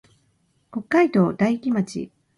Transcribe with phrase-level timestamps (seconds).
[0.71, 2.09] 北海道大樹町